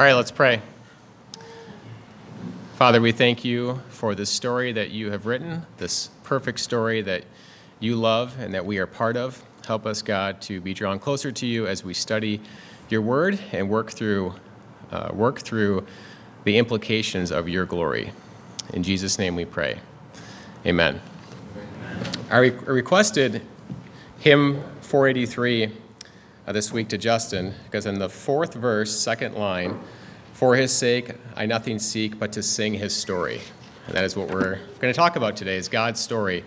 [0.00, 0.62] All right, let's pray.
[2.76, 7.24] Father, we thank you for this story that you have written, this perfect story that
[7.80, 9.44] you love and that we are part of.
[9.66, 12.40] Help us, God, to be drawn closer to you as we study
[12.88, 14.32] your word and work through,
[14.90, 15.86] uh, work through
[16.44, 18.10] the implications of your glory.
[18.72, 19.80] In Jesus' name we pray.
[20.64, 20.98] Amen.
[22.30, 23.42] I, re- requested
[24.20, 25.70] hymn 483
[26.50, 29.78] uh, this week to Justin because in the fourth verse, second line,
[30.32, 33.40] for his sake I nothing seek but to sing his story.
[33.86, 36.42] And that is what we're going to talk about today is God's story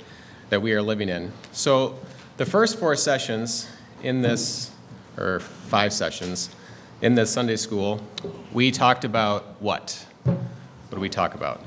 [0.50, 1.32] that we are living in.
[1.54, 1.98] So
[2.36, 3.70] the first four sessions
[4.02, 4.72] in this,
[5.18, 6.50] or five sessions
[7.02, 8.02] in this Sunday school,
[8.52, 10.06] we talked about what?
[10.26, 10.38] What
[10.92, 11.62] do we talk about?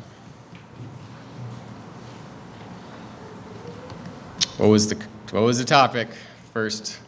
[4.59, 6.09] What was the what was the topic?
[6.53, 6.99] First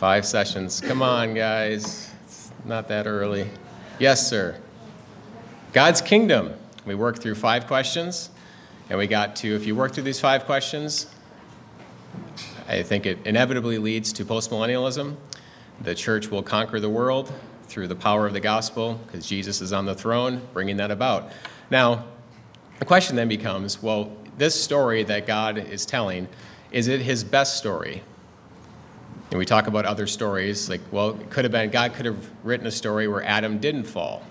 [0.00, 0.80] five sessions.
[0.80, 2.10] Come on, guys.
[2.24, 3.46] It's not that early.
[3.98, 4.58] Yes, sir.
[5.74, 6.54] God's kingdom.
[6.86, 8.30] We worked through five questions,
[8.88, 11.08] and we got to, if you work through these five questions,
[12.66, 15.16] I think it inevitably leads to postmillennialism.
[15.82, 17.30] The church will conquer the world
[17.64, 21.30] through the power of the gospel because Jesus is on the throne bringing that about.
[21.68, 22.06] Now,
[22.78, 26.26] the question then becomes well, this story that God is telling,
[26.72, 28.02] is it his best story?
[29.30, 32.30] And we talk about other stories, like, well, it could have been, God could have
[32.42, 34.24] written a story where Adam didn't fall.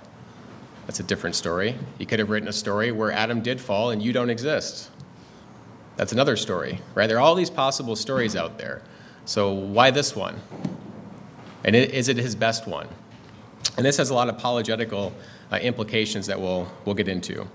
[0.86, 1.76] That's a different story.
[1.98, 4.90] He could have written a story where Adam did fall and you don't exist.
[5.96, 7.08] That's another story, right?
[7.08, 8.82] There are all these possible stories out there.
[9.26, 10.40] So why this one?
[11.64, 12.88] And is it his best one?
[13.78, 15.14] And this has a lot of apologetical
[15.52, 17.48] uh, implications that we'll, we'll get into.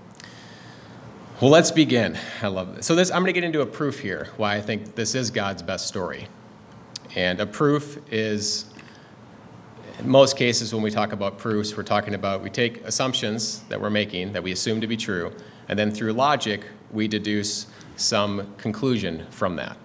[1.41, 2.17] Well, let's begin.
[2.41, 2.85] I love this.
[2.85, 5.29] So this, I'm going to get into a proof here why I think this is
[5.29, 6.27] God's best story.
[7.15, 8.65] And a proof is,
[9.99, 13.79] in most cases, when we talk about proofs, we're talking about we take assumptions that
[13.79, 15.31] we're making that we assume to be true,
[15.69, 19.77] and then through logic, we deduce some conclusion from that.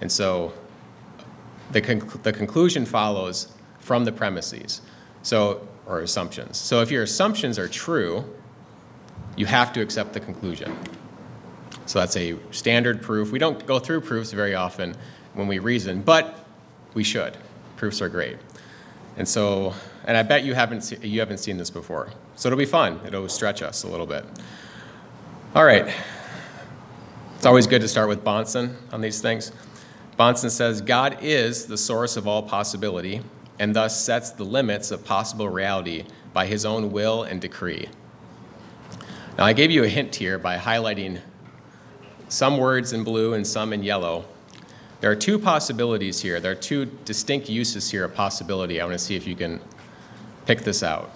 [0.00, 0.52] And so
[1.72, 3.48] the, conc- the conclusion follows
[3.80, 4.80] from the premises,
[5.22, 6.56] so, or assumptions.
[6.56, 8.24] So if your assumptions are true,
[9.36, 10.76] you have to accept the conclusion.
[11.86, 13.32] So that's a standard proof.
[13.32, 14.94] We don't go through proofs very often
[15.34, 16.45] when we reason, but
[16.96, 17.36] we should.
[17.76, 18.38] Proofs are great.
[19.18, 19.74] And so,
[20.06, 22.08] and I bet you haven't, se- you haven't seen this before.
[22.36, 23.00] So it'll be fun.
[23.06, 24.24] It'll stretch us a little bit.
[25.54, 25.94] All right.
[27.36, 29.52] It's always good to start with Bahnsen on these things.
[30.18, 33.20] Bahnsen says God is the source of all possibility
[33.58, 37.88] and thus sets the limits of possible reality by his own will and decree.
[39.36, 41.20] Now, I gave you a hint here by highlighting
[42.28, 44.24] some words in blue and some in yellow.
[45.00, 46.40] There are two possibilities here.
[46.40, 48.80] There are two distinct uses here of possibility.
[48.80, 49.60] I want to see if you can
[50.46, 51.10] pick this out.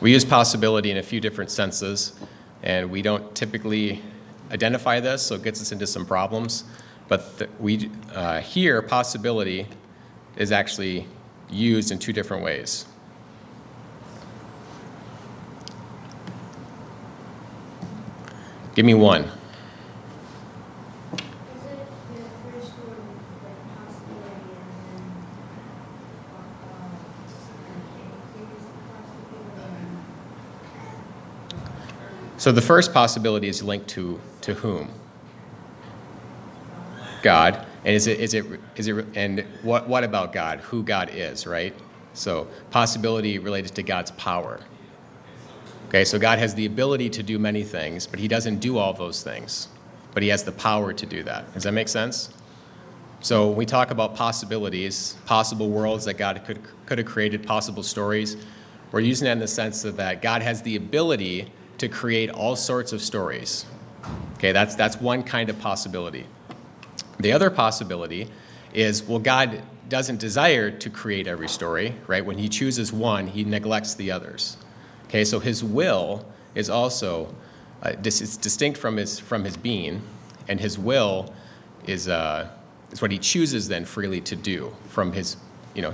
[0.00, 2.12] We use possibility in a few different senses,
[2.62, 4.02] and we don't typically
[4.52, 6.64] identify this, so it gets us into some problems.
[7.08, 9.66] But we uh, here possibility
[10.36, 11.08] is actually
[11.50, 12.84] used in two different ways.
[12.84, 12.84] Give me one.
[12.84, 13.12] Is it
[15.72, 15.82] the
[16.16, 17.22] first one, like
[17.64, 19.30] possibility, and then, uh, increase me one.
[32.36, 34.90] So the first possibility is linked to, to whom?
[37.22, 37.64] God.
[37.84, 38.44] And is it, is it,
[38.76, 40.58] is it, and what, what about God?
[40.60, 41.74] Who God is, right?
[42.12, 44.60] So possibility related to God's power.
[45.94, 48.92] Okay, so God has the ability to do many things, but he doesn't do all
[48.92, 49.68] those things.
[50.12, 51.54] But he has the power to do that.
[51.54, 52.30] Does that make sense?
[53.20, 58.36] So we talk about possibilities, possible worlds that God could, could have created, possible stories,
[58.90, 62.56] we're using that in the sense of that God has the ability to create all
[62.56, 63.64] sorts of stories.
[64.38, 66.26] Okay, that's, that's one kind of possibility.
[67.20, 68.28] The other possibility
[68.72, 72.26] is, well, God doesn't desire to create every story, right?
[72.26, 74.56] When he chooses one, he neglects the others.
[75.04, 76.24] Okay, so his will
[76.54, 77.34] is also
[77.82, 80.02] uh, dis- it's distinct from his from his being,
[80.48, 81.32] and his will
[81.86, 82.48] is uh,
[82.90, 85.36] is what he chooses then freely to do from his
[85.74, 85.92] you know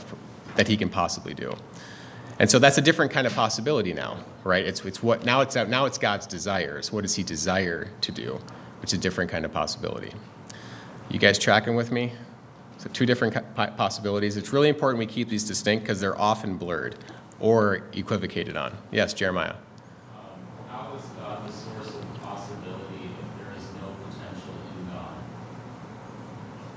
[0.56, 1.54] that he can possibly do.
[2.38, 4.64] And so that's a different kind of possibility now, right?
[4.64, 6.92] It's it's what now it's now it's God's desires.
[6.92, 8.40] What does he desire to do?
[8.80, 10.12] Which is a different kind of possibility.
[11.10, 12.12] You guys tracking with me?
[12.78, 13.36] So two different
[13.76, 14.38] possibilities.
[14.38, 16.96] It's really important we keep these distinct because they're often blurred
[17.40, 18.76] or equivocated on.
[18.92, 19.54] Yes, Jeremiah.
[19.54, 19.56] Um,
[20.68, 25.14] How is God the source of possibility if there is no potential in God?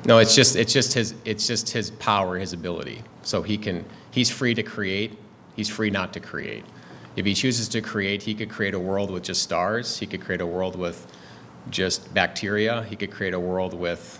[0.05, 3.03] No, it's just it's just his it's just his power, his ability.
[3.23, 5.17] So he can he's free to create,
[5.55, 6.65] he's free not to create.
[7.15, 10.21] If he chooses to create, he could create a world with just stars, he could
[10.21, 11.05] create a world with
[11.69, 14.19] just bacteria, he could create a world with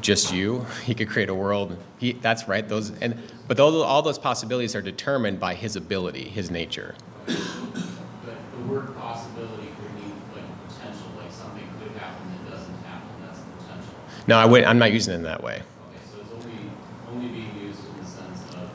[0.00, 0.66] just you.
[0.84, 1.76] He could create a world.
[1.98, 2.68] He, that's right.
[2.68, 6.94] Those and but those, all those possibilities are determined by his ability, his nature.
[7.26, 13.08] But the word possibility could mean like potential, like something could happen that doesn't happen,
[13.22, 13.94] that's potential.
[14.26, 15.56] No, I would, I'm not using it in that way.
[15.56, 16.58] Okay, so it's only,
[17.10, 18.70] only being used in the sense of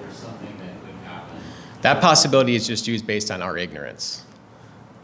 [0.00, 1.36] there's something that could happen.
[1.82, 4.24] That possibility is just used based on our ignorance.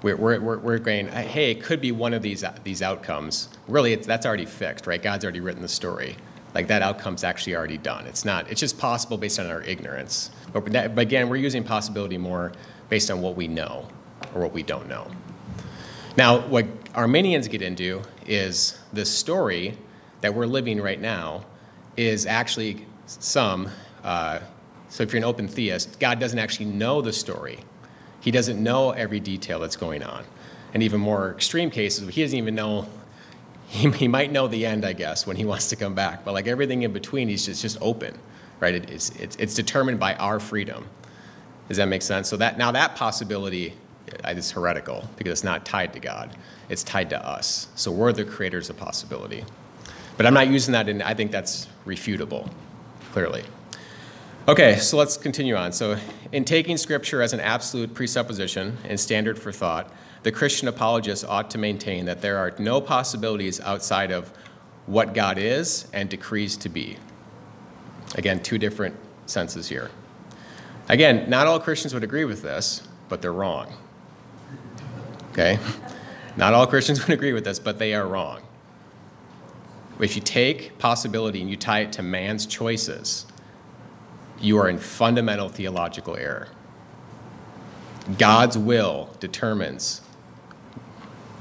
[0.04, 3.48] We're, we're, we're, we're going, hey, it could be one of these, these outcomes.
[3.66, 5.02] Really, that's already fixed, right?
[5.02, 6.14] God's already written the story.
[6.54, 8.06] Like that outcome's actually already done.
[8.06, 10.30] It's not, it's just possible based on our ignorance.
[10.52, 12.52] But, that, but again, we're using possibility more
[12.90, 13.88] based on what we know
[14.34, 15.10] or what we don't know.
[16.18, 19.78] Now, what Arminians get into is this story
[20.20, 21.46] that we're living right now
[21.96, 23.70] is actually some.
[24.02, 24.40] Uh,
[24.90, 27.60] so, if you're an open theist, God doesn't actually know the story.
[28.24, 30.24] He doesn't know every detail that's going on.
[30.72, 32.88] And even more extreme cases, he doesn't even know.
[33.66, 36.24] He, he might know the end, I guess, when he wants to come back.
[36.24, 38.16] But like everything in between, he's just, just open,
[38.60, 38.74] right?
[38.74, 40.86] It, it's, it's, it's determined by our freedom.
[41.66, 42.28] Does that make sense?
[42.28, 43.74] So that now that possibility
[44.24, 46.36] uh, is heretical because it's not tied to God.
[46.68, 47.66] It's tied to us.
[47.74, 49.44] So we're the creators of possibility.
[50.16, 52.48] But I'm not using that in, I think that's refutable,
[53.12, 53.42] clearly.
[54.46, 55.72] Okay, so let's continue on.
[55.72, 55.96] So,
[56.30, 59.90] in taking Scripture as an absolute presupposition and standard for thought,
[60.22, 64.30] the Christian apologist ought to maintain that there are no possibilities outside of
[64.84, 66.98] what God is and decrees to be.
[68.16, 68.94] Again, two different
[69.24, 69.90] senses here.
[70.90, 73.72] Again, not all Christians would agree with this, but they're wrong.
[75.32, 75.58] Okay?
[76.36, 78.42] Not all Christians would agree with this, but they are wrong.
[80.00, 83.24] If you take possibility and you tie it to man's choices,
[84.40, 86.48] you are in fundamental theological error.
[88.18, 90.02] God's will determines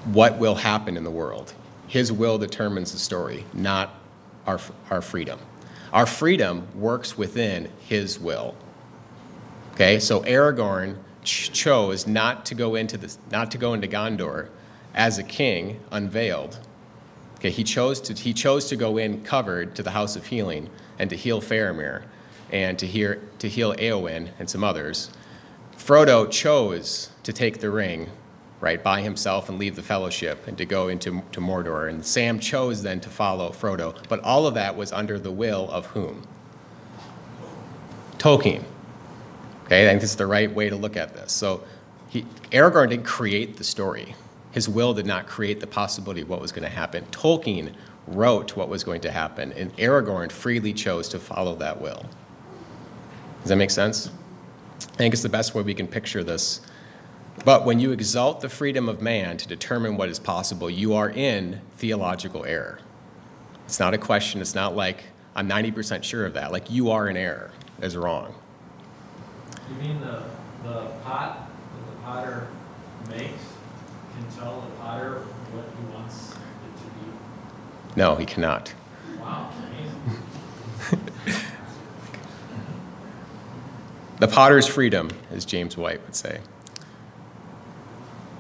[0.06, 1.54] what will happen in the world.
[1.88, 3.96] His will determines the story, not
[4.48, 4.60] our,
[4.90, 5.40] our freedom.
[5.92, 8.56] Our freedom works within His will.
[9.74, 14.50] Okay, so Aragorn ch- chose not to go into this, not to go into Gondor
[14.94, 16.60] as a king unveiled.
[17.36, 20.70] Okay, he chose to he chose to go in covered to the House of Healing
[21.00, 22.04] and to heal Faramir
[22.54, 25.10] and to hear to heal Eowyn and some others.
[25.76, 28.10] Frodo chose to take the ring,
[28.62, 31.90] right, by himself and leave the fellowship and to go into to Mordor.
[31.90, 33.96] And Sam chose then to follow Frodo.
[34.08, 36.26] But all of that was under the will of whom?
[38.18, 38.64] Tolkien.
[39.66, 41.34] Okay, I think this is the right way to look at this.
[41.34, 41.64] So
[42.08, 44.16] he, Aragorn didn't create the story.
[44.52, 47.06] His will did not create the possibility of what was going to happen.
[47.12, 47.74] Tolkien
[48.08, 52.06] wrote what was going to happen, and Aragorn freely chose to follow that will.
[53.44, 54.10] Does that make sense?
[54.80, 56.62] I think it's the best way we can picture this.
[57.44, 61.10] But when you exalt the freedom of man to determine what is possible, you are
[61.10, 62.80] in theological error.
[63.66, 65.04] It's not a question, it's not like
[65.36, 66.54] I'm 90% sure of that.
[66.54, 67.52] Like you are in error,
[67.82, 68.34] is wrong.
[69.70, 70.24] You mean the,
[70.64, 72.48] the pot that the potter
[73.10, 73.44] makes
[74.16, 75.20] can tell the potter
[75.52, 77.12] what he wants it to be?
[77.98, 78.74] No, he cannot.
[84.24, 86.40] The potter's freedom, as James White would say.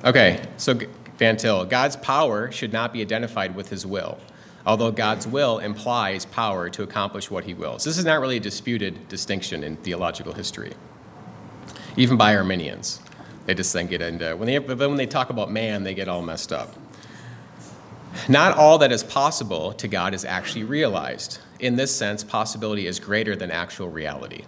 [0.05, 0.79] Okay, so
[1.17, 4.17] Van Til, God's power should not be identified with his will,
[4.65, 7.83] although God's will implies power to accomplish what he wills.
[7.83, 10.71] This is not really a disputed distinction in theological history,
[11.97, 13.01] even by Arminians.
[13.45, 16.07] They just then get into when they but when they talk about man, they get
[16.07, 16.73] all messed up.
[18.29, 21.39] Not all that is possible to God is actually realized.
[21.59, 24.45] In this sense, possibility is greater than actual reality.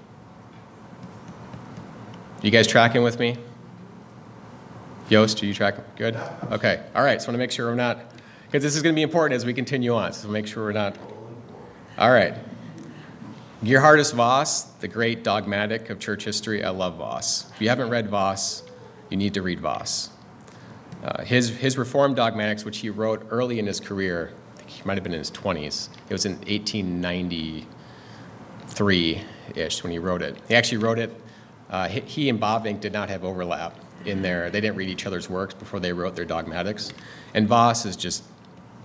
[2.46, 3.38] You guys tracking with me?
[5.10, 5.84] Yost, are you tracking?
[5.96, 6.16] Good?
[6.52, 6.84] Okay.
[6.94, 7.20] All right.
[7.20, 7.98] So I want to make sure we're not,
[8.46, 10.14] because this is going to be important as we continue on.
[10.14, 10.96] So make sure we're not.
[11.98, 12.36] All right.
[13.64, 16.64] Geerhardus Vos, the great dogmatic of church history.
[16.64, 17.50] I love Vos.
[17.56, 18.62] If you haven't read Vos,
[19.10, 20.12] you need to read Vos.
[21.04, 24.84] Uh, his, his Reformed dogmatics, which he wrote early in his career, I think he
[24.86, 25.90] might have been in his 20s.
[26.10, 29.22] It was in 1893
[29.56, 30.38] ish when he wrote it.
[30.48, 31.24] He actually wrote it
[31.70, 35.30] uh, he, and Bavinck did not have overlap in their, they didn't read each other's
[35.30, 36.94] works before they wrote their dogmatics.
[37.34, 38.24] And Vos is just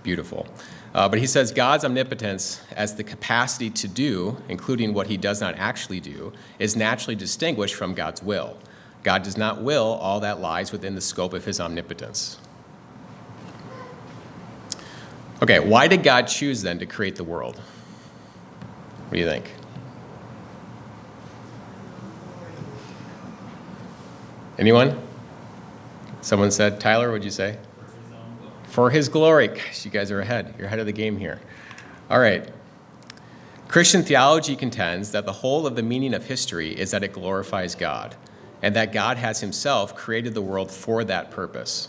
[0.02, 0.46] beautiful.
[0.94, 5.40] Uh, but he says God's omnipotence as the capacity to do, including what he does
[5.40, 8.56] not actually do, is naturally distinguished from God's will.
[9.02, 12.38] God does not will all that lies within the scope of his omnipotence.
[15.42, 17.56] Okay, why did God choose then to create the world?
[17.56, 19.50] What do you think?
[24.60, 25.00] Anyone?
[26.20, 27.56] Someone said, Tyler, what'd you say?
[28.64, 29.48] For his glory.
[29.48, 30.54] Gosh, you guys are ahead.
[30.58, 31.40] You're ahead of the game here.
[32.10, 32.46] All right.
[33.68, 37.74] Christian theology contends that the whole of the meaning of history is that it glorifies
[37.74, 38.16] God,
[38.60, 41.88] and that God has himself created the world for that purpose.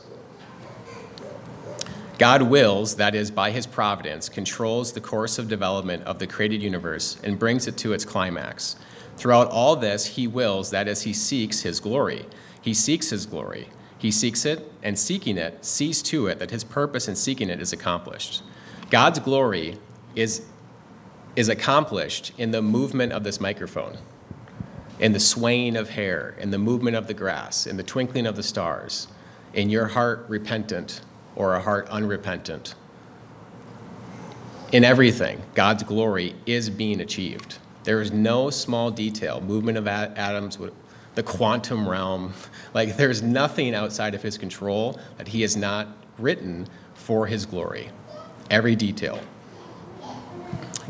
[2.17, 6.61] God wills, that is, by his providence, controls the course of development of the created
[6.61, 8.77] universe and brings it to its climax.
[9.17, 12.25] Throughout all this, he wills, that is, he seeks his glory.
[12.61, 13.69] He seeks his glory.
[13.97, 17.61] He seeks it, and seeking it, sees to it that his purpose in seeking it
[17.61, 18.41] is accomplished.
[18.89, 19.77] God's glory
[20.15, 20.43] is,
[21.35, 23.97] is accomplished in the movement of this microphone,
[24.99, 28.35] in the swaying of hair, in the movement of the grass, in the twinkling of
[28.35, 29.07] the stars,
[29.53, 31.01] in your heart repentant
[31.35, 32.75] or a heart unrepentant.
[34.71, 37.57] In everything, God's glory is being achieved.
[37.83, 40.57] There is no small detail, movement of atoms,
[41.15, 42.33] the quantum realm.
[42.73, 45.87] Like, there's nothing outside of his control that he has not
[46.17, 47.89] written for his glory.
[48.49, 49.19] Every detail.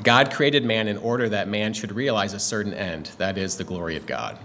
[0.03, 3.63] God created man in order that man should realize a certain end, that is, the
[3.63, 4.37] glory of God.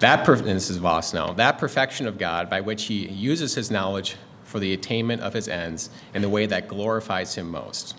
[0.00, 4.16] That, this is Vos now, that perfection of God by which he uses his knowledge
[4.42, 7.96] for the attainment of his ends in the way that glorifies him most.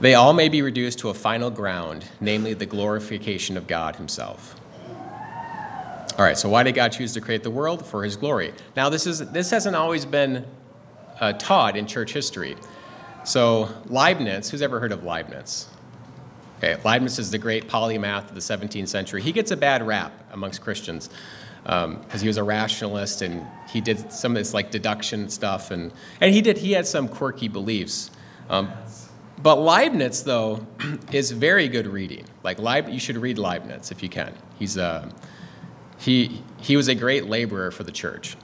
[0.00, 4.58] They all may be reduced to a final ground, namely the glorification of God himself.
[6.18, 7.84] All right, so why did God choose to create the world?
[7.84, 8.52] For his glory.
[8.76, 10.46] Now, this, is, this hasn't always been
[11.20, 12.56] uh, taught in church history.
[13.24, 15.66] So, Leibniz, who's ever heard of Leibniz?
[16.58, 19.20] Okay, Leibniz is the great polymath of the 17th century.
[19.20, 21.10] He gets a bad rap amongst Christians
[21.62, 25.70] because um, he was a rationalist and he did some of this like deduction stuff
[25.70, 25.92] and,
[26.22, 28.10] and he did he had some quirky beliefs.
[28.48, 28.70] Um,
[29.42, 30.66] but Leibniz though
[31.12, 32.24] is very good reading.
[32.42, 34.32] Like Leib, you should read Leibniz if you can.
[34.58, 35.10] He's a uh,
[35.98, 38.36] he he was a great laborer for the church.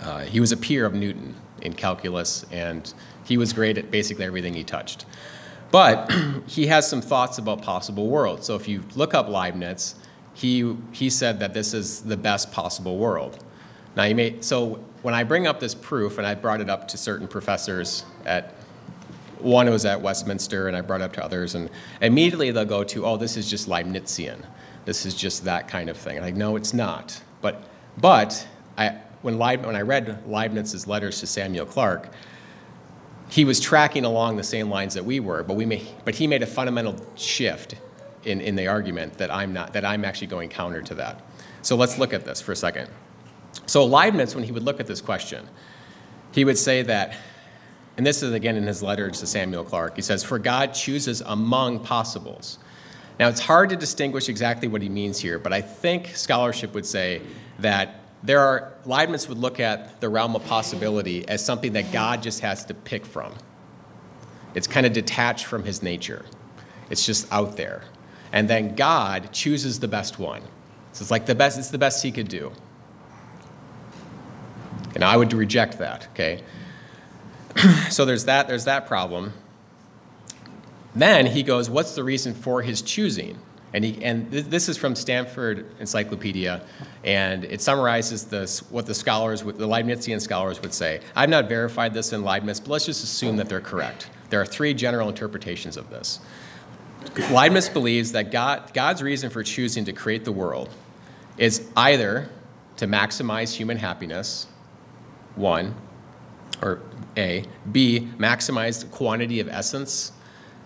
[0.00, 2.92] Uh, he was a peer of Newton in calculus and
[3.24, 5.06] he was great at basically everything he touched.
[5.70, 6.12] But
[6.46, 8.46] he has some thoughts about possible worlds.
[8.46, 9.94] So if you look up Leibniz,
[10.34, 13.44] he, he said that this is the best possible world.
[13.96, 16.88] Now you may, so when I bring up this proof, and I brought it up
[16.88, 18.54] to certain professors at,
[19.42, 21.70] one was at Westminster, and I brought up to others, and
[22.00, 24.44] immediately they'll go to, oh, this is just Leibnizian.
[24.84, 26.18] This is just that kind of thing.
[26.20, 27.20] I no, it's not.
[27.40, 27.62] But,
[27.98, 32.10] but I, when, Leib, when I read Leibniz's letters to Samuel Clarke,
[33.28, 36.26] he was tracking along the same lines that we were, but, we may, but he
[36.26, 37.76] made a fundamental shift
[38.24, 41.22] in, in the argument that I'm, not, that I'm actually going counter to that.
[41.62, 42.88] So let's look at this for a second.
[43.66, 45.48] So Leibniz, when he would look at this question,
[46.32, 47.14] he would say that,
[48.00, 49.94] and this is again in his letter to Samuel Clarke.
[49.94, 52.58] he says, For God chooses among possibles.
[53.18, 56.86] Now it's hard to distinguish exactly what he means here, but I think scholarship would
[56.86, 57.20] say
[57.58, 62.22] that there are, Leibniz would look at the realm of possibility as something that God
[62.22, 63.34] just has to pick from.
[64.54, 66.24] It's kind of detached from his nature,
[66.88, 67.82] it's just out there.
[68.32, 70.40] And then God chooses the best one.
[70.94, 72.50] So it's like the best, it's the best he could do.
[74.94, 76.42] And I would reject that, okay?
[77.90, 79.32] so there's that, there's that problem.
[80.94, 83.38] Then he goes, What's the reason for his choosing?
[83.72, 86.62] And, he, and th- this is from Stanford Encyclopedia,
[87.04, 91.00] and it summarizes this, what the scholars, the Leibnizian scholars would say.
[91.14, 94.10] I've not verified this in Leibniz, but let's just assume that they're correct.
[94.28, 96.18] There are three general interpretations of this.
[97.30, 100.68] Leibniz believes that God, God's reason for choosing to create the world
[101.38, 102.28] is either
[102.76, 104.46] to maximize human happiness,
[105.36, 105.74] one,
[106.60, 106.82] or
[107.16, 110.12] A, B, maximize the quantity of essence.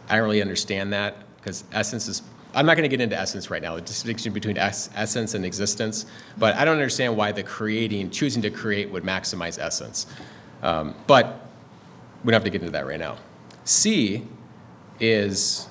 [0.09, 2.23] I don't really understand that because essence is
[2.55, 5.45] I'm not going to get into essence right now, the distinction between es- essence and
[5.45, 6.07] existence,
[6.39, 10.07] but I don't understand why the creating, choosing to create would maximize essence.
[10.63, 11.49] Um, but
[12.23, 13.17] we don't have to get into that right now.
[13.65, 14.27] C
[15.01, 15.69] is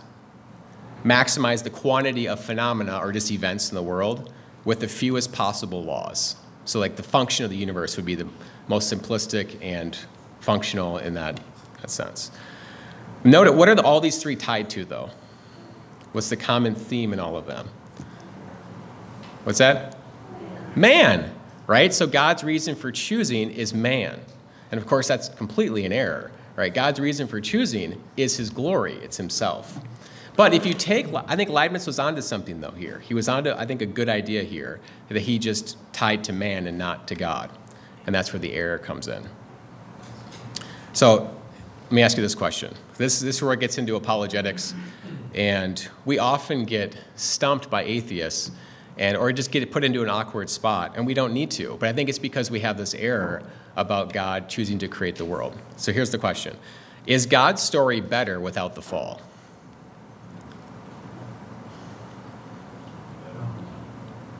[1.05, 4.33] maximize the quantity of phenomena or just events in the world
[4.65, 6.35] with the fewest possible laws.
[6.65, 8.27] So, like the function of the universe would be the
[8.67, 9.97] most simplistic and
[10.43, 11.39] functional in that,
[11.81, 12.31] that sense.
[13.23, 15.09] Note what are the, all these three tied to, though?
[16.11, 17.69] What's the common theme in all of them?
[19.45, 19.97] What's that?
[20.75, 21.33] Man,
[21.65, 21.93] right?
[21.93, 24.19] So God's reason for choosing is man.
[24.71, 26.73] And of course, that's completely an error, right?
[26.73, 29.79] God's reason for choosing is his glory, it's himself.
[30.35, 32.99] But if you take, I think Leibniz was onto something though here.
[32.99, 36.67] He was onto, I think, a good idea here that he just tied to man
[36.67, 37.51] and not to God.
[38.05, 39.29] And that's where the error comes in.
[40.93, 41.23] So
[41.85, 42.73] let me ask you this question.
[42.97, 44.75] This, this is where it gets into apologetics,
[45.33, 48.51] and we often get stumped by atheists
[48.99, 51.75] and or just get put into an awkward spot, and we don't need to.
[51.79, 53.41] But I think it's because we have this error
[53.75, 55.57] about God choosing to create the world.
[55.77, 56.55] So here's the question:
[57.07, 59.19] Is God's story better without the fall?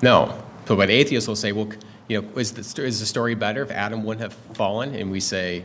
[0.04, 0.38] No.
[0.68, 1.70] So, but atheists will say, well,
[2.08, 4.94] you know, is the, is the story better if Adam wouldn't have fallen?
[4.96, 5.64] And we say,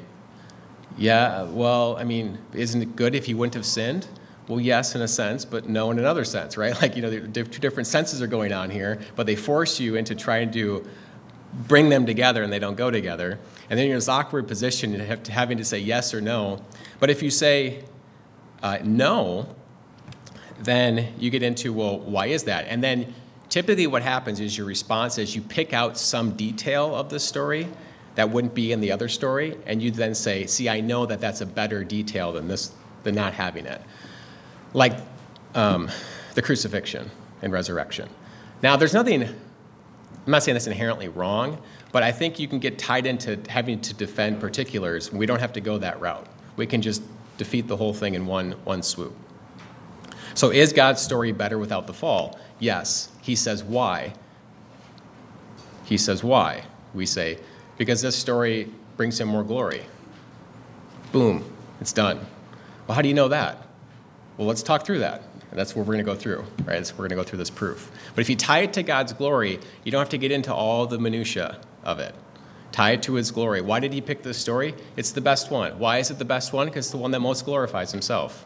[0.98, 4.06] yeah, well, I mean, isn't it good if he wouldn't have sinned?
[4.48, 6.74] Well, yes, in a sense, but no in another sense, right?
[6.82, 10.14] Like, you know, two different senses are going on here, but they force you into
[10.14, 10.84] trying to
[11.66, 13.38] bring them together and they don't go together.
[13.70, 16.64] And then you're in this awkward position of having to say yes or no.
[16.98, 17.84] But if you say
[18.62, 19.54] uh, no,
[20.60, 22.66] then you get into, well, why is that?
[22.68, 23.14] And then
[23.48, 27.68] typically what happens is your response is you pick out some detail of the story
[28.18, 31.20] that wouldn't be in the other story, and you'd then say, see, I know that
[31.20, 32.72] that's a better detail than this,
[33.04, 33.80] than not having it.
[34.74, 34.94] Like
[35.54, 35.88] um,
[36.34, 38.08] the crucifixion and resurrection.
[38.60, 39.36] Now, there's nothing, I'm
[40.26, 43.94] not saying that's inherently wrong, but I think you can get tied into having to
[43.94, 45.12] defend particulars.
[45.12, 46.26] We don't have to go that route.
[46.56, 47.04] We can just
[47.36, 49.14] defeat the whole thing in one, one swoop.
[50.34, 52.36] So, is God's story better without the fall?
[52.58, 53.10] Yes.
[53.22, 54.14] He says, why?
[55.84, 56.64] He says, why?
[56.94, 57.38] We say,
[57.78, 59.82] because this story brings him more glory.
[61.12, 62.18] Boom, it's done.
[62.86, 63.66] Well, how do you know that?
[64.36, 65.22] Well, let's talk through that.
[65.50, 66.92] And that's what we're going to go through, right?
[66.92, 67.90] We're going to go through this proof.
[68.14, 70.86] But if you tie it to God's glory, you don't have to get into all
[70.86, 72.14] the minutiae of it.
[72.70, 73.62] Tie it to his glory.
[73.62, 74.74] Why did he pick this story?
[74.96, 75.78] It's the best one.
[75.78, 76.66] Why is it the best one?
[76.66, 78.44] Because it's the one that most glorifies himself.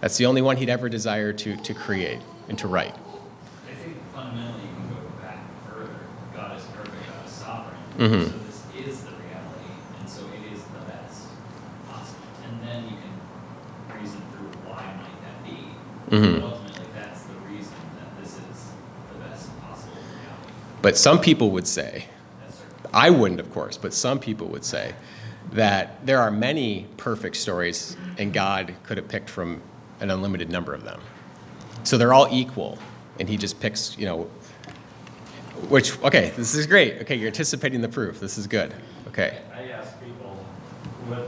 [0.00, 2.94] That's the only one he'd ever desire to, to create and to write.
[3.70, 5.38] I think fundamentally you can go back
[5.68, 5.90] further.
[6.34, 7.76] God is perfect, God is sovereign.
[7.98, 8.24] Mhm.
[8.24, 8.32] So
[8.76, 9.70] this is the reality,
[10.00, 11.28] and so it is the best
[11.88, 12.18] possible.
[12.46, 16.16] And then you can reason through why might that be.
[16.16, 16.40] Mhm.
[16.40, 18.72] But ultimately, that's the reason that this is
[19.12, 20.78] the best possible reality.
[20.82, 22.06] But some people would say,
[22.40, 22.90] That's certain.
[22.94, 24.94] I wouldn't, of course, but some people would say
[25.52, 29.60] that there are many perfect stories, and God could have picked from
[30.00, 31.00] an unlimited number of them.
[31.84, 32.78] So they're all equal,
[33.18, 34.28] and He just picks, you know,
[35.68, 37.00] which, okay, this is great.
[37.02, 38.20] Okay, you're anticipating the proof.
[38.20, 38.74] This is good.
[39.08, 39.38] Okay.
[39.54, 40.44] I ask people,
[41.06, 41.18] what,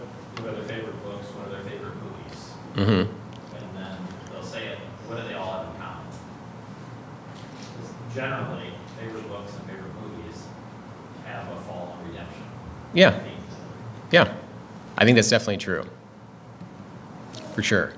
[0.41, 2.53] what are their favorite books, what are their favorite movies?
[2.75, 3.11] Mm-hmm.
[3.57, 6.11] And then they'll say it, what do they all have in common?
[7.77, 10.45] 'Cause Generally, favorite books and favorite movies
[11.27, 12.43] have a fall and redemption.
[12.95, 13.21] Yeah.
[14.11, 14.33] Yeah.
[14.97, 15.85] I think that's definitely true.
[17.55, 17.93] For sure.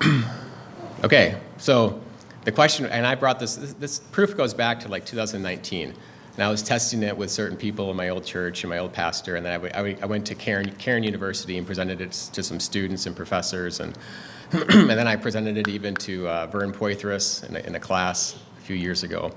[1.04, 2.00] okay, so
[2.44, 5.94] the question, and I brought this, this, this proof goes back to like 2019.
[6.34, 8.92] And I was testing it with certain people in my old church and my old
[8.92, 12.00] pastor, and then I, w- I w- I went to Cairn, Cairn University and presented
[12.00, 13.96] it to some students and professors, and,
[14.52, 18.36] and then I presented it even to uh, Vern Poythress in a, in a class
[18.58, 19.32] a few years ago.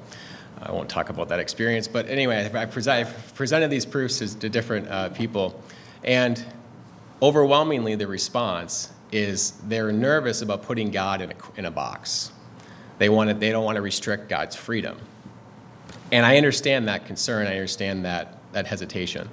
[0.60, 4.50] I won't talk about that experience, but anyway, I, I presented these proofs to, to
[4.50, 5.62] different uh, people,
[6.04, 6.43] and
[7.22, 12.32] overwhelmingly the response is they're nervous about putting God in a, in a box.
[12.97, 14.97] They, want to, they don't want to restrict God's freedom.
[16.12, 19.29] And I understand that concern, I understand that, that hesitation.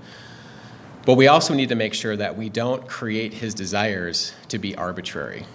[1.06, 4.74] But we also need to make sure that we don't create his desires to be
[4.76, 5.46] arbitrary.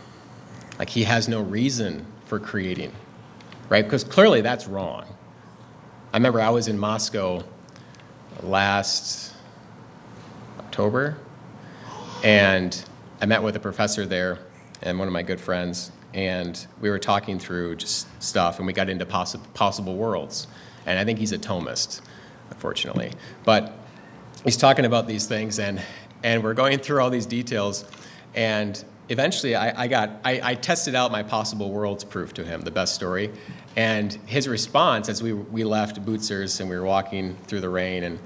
[0.77, 2.91] Like he has no reason for creating,
[3.67, 3.83] right?
[3.83, 5.05] Because clearly that's wrong.
[6.13, 7.43] I remember I was in Moscow
[8.41, 9.33] last
[10.59, 11.17] October,
[12.23, 12.83] and
[13.21, 14.39] I met with a professor there
[14.81, 18.73] and one of my good friends, and we were talking through just stuff, and we
[18.73, 20.47] got into possi- possible worlds.
[20.85, 22.01] And I think he's a Thomist,
[22.49, 23.11] unfortunately.
[23.43, 23.73] But
[24.43, 25.81] he's talking about these things, and,
[26.23, 27.85] and we're going through all these details,
[28.33, 32.61] and eventually I, I got, I, I tested out my possible worlds proof to him,
[32.61, 33.31] the best story,
[33.75, 38.03] and his response as we, we left Bucer's and we were walking through the rain,
[38.03, 38.19] and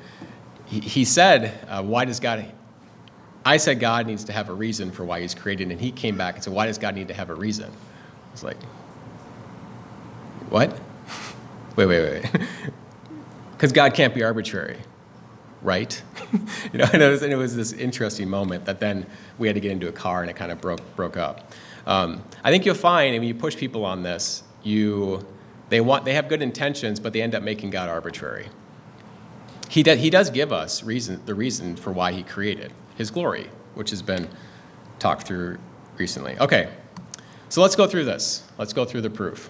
[0.65, 2.45] he, he said, uh, why does God,
[3.45, 6.17] I said God needs to have a reason for why he's created, and he came
[6.17, 7.69] back and said, why does God need to have a reason?
[7.69, 8.61] I was like,
[10.49, 10.79] what?
[11.75, 12.47] Wait, wait, wait.
[13.53, 14.77] Because God can't be arbitrary,
[15.63, 15.99] right?
[16.71, 19.07] you know, and it, was, and it was this interesting moment that then
[19.39, 21.51] we had to get into a car and it kind of broke, broke up.
[21.87, 25.25] Um, I think you'll find, when you push people on this, you,
[25.69, 28.49] they, want, they have good intentions, but they end up making God arbitrary.
[29.69, 32.71] He, do, he does give us reason, the reason for why he created
[33.03, 34.29] his glory, which has been
[34.97, 35.57] talked through
[35.97, 36.39] recently.
[36.39, 36.71] Okay,
[37.49, 38.43] so let's go through this.
[38.57, 39.49] Let's go through the proof.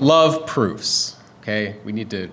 [0.00, 1.16] Love proofs.
[1.40, 2.28] Okay, we need to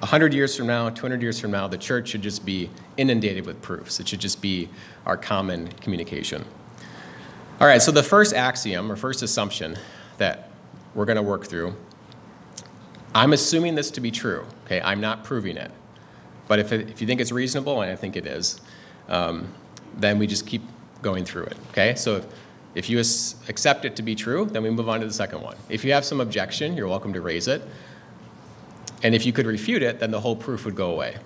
[0.00, 3.60] 100 years from now, 200 years from now, the church should just be inundated with
[3.60, 4.00] proofs.
[4.00, 4.70] It should just be
[5.04, 6.44] our common communication.
[7.60, 9.76] All right, so the first axiom or first assumption
[10.16, 10.50] that
[10.94, 11.74] we're going to work through,
[13.14, 14.80] I'm assuming this to be true, okay?
[14.80, 15.72] I'm not proving it.
[16.48, 18.60] But if, it, if you think it's reasonable, and I think it is,
[19.08, 19.52] um,
[19.96, 20.62] then we just keep
[21.02, 21.94] going through it, okay?
[21.94, 22.26] So if,
[22.74, 25.42] if you as- accept it to be true, then we move on to the second
[25.42, 25.56] one.
[25.68, 27.62] If you have some objection, you're welcome to raise it.
[29.02, 31.16] And if you could refute it, then the whole proof would go away.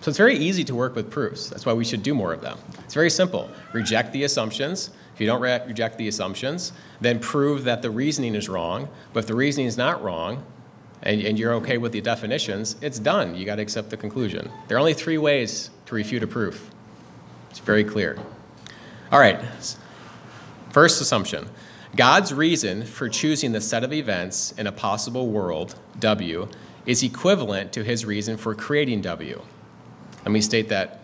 [0.00, 1.48] So it's very easy to work with proofs.
[1.48, 2.58] That's why we should do more of them.
[2.80, 3.48] It's very simple.
[3.72, 4.90] Reject the assumptions.
[5.14, 8.88] If you don't re- reject the assumptions, then prove that the reasoning is wrong.
[9.12, 10.44] But if the reasoning is not wrong,
[11.02, 13.34] and, and you're okay with the definitions, it's done.
[13.34, 14.50] You got to accept the conclusion.
[14.68, 16.70] There are only three ways to refute a proof.
[17.50, 18.18] It's very clear.
[19.10, 19.40] All right.
[20.70, 21.48] First assumption
[21.94, 26.48] God's reason for choosing the set of events in a possible world, W,
[26.86, 29.42] is equivalent to his reason for creating W.
[30.24, 31.00] Let me state that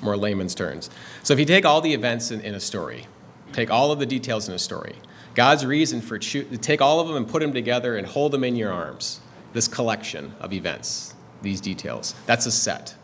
[0.00, 0.90] more layman's terms.
[1.24, 3.06] So if you take all the events in, in a story,
[3.52, 4.94] take all of the details in a story,
[5.34, 8.44] God's reason for choo- take all of them and put them together and hold them
[8.44, 9.20] in your arms.
[9.52, 12.94] This collection of events, these details, that's a set.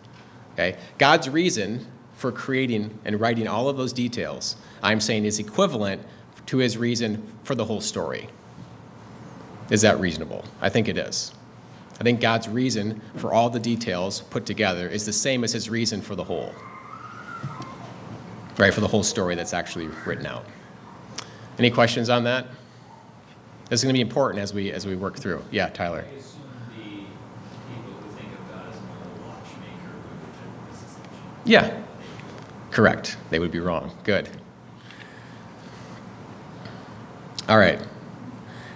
[0.55, 0.77] Okay?
[0.99, 6.03] God's reason for creating and writing all of those details, I'm saying, is equivalent
[6.47, 8.29] to his reason for the whole story.
[9.71, 10.45] Is that reasonable?
[10.61, 11.33] I think it is.
[12.01, 15.71] I think God's reason for all the details put together is the same as his
[15.71, 16.53] reason for the whole.
[18.59, 20.45] Right, for the whole story that's actually written out.
[21.59, 22.47] Any questions on that?
[23.75, 25.43] Is going to be important as we as we work through.
[25.51, 26.05] Yeah, Tyler.
[26.09, 26.85] I assume the
[27.75, 31.43] people who think of God as more of a watchmaker would reject this assumption.
[31.45, 31.83] Yeah,
[32.71, 33.17] correct.
[33.31, 33.91] They would be wrong.
[34.05, 34.29] Good.
[37.49, 37.81] All right.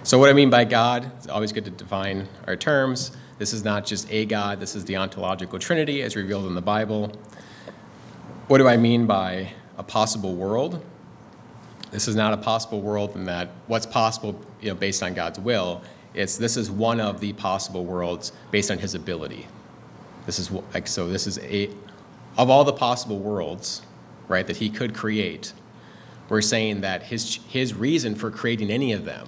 [0.03, 3.11] So, what I mean by God, it's always good to define our terms.
[3.37, 6.61] This is not just a God, this is the ontological trinity as revealed in the
[6.61, 7.09] Bible.
[8.47, 10.83] What do I mean by a possible world?
[11.91, 15.39] This is not a possible world and that what's possible you know, based on God's
[15.39, 15.81] will.
[16.13, 19.47] It's this is one of the possible worlds based on his ability.
[20.25, 21.69] This is like so this is a
[22.37, 23.81] of all the possible worlds,
[24.27, 25.53] right, that he could create.
[26.29, 29.27] We're saying that his his reason for creating any of them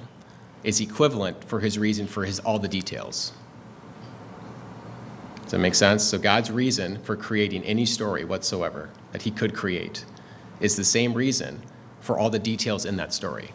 [0.63, 3.33] is equivalent for his reason for his all the details.
[5.43, 6.03] Does that make sense?
[6.03, 10.05] So God's reason for creating any story whatsoever that he could create
[10.59, 11.61] is the same reason
[12.01, 13.51] for all the details in that story.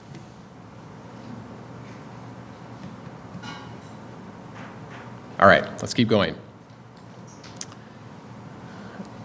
[5.38, 6.34] All right, let's keep going.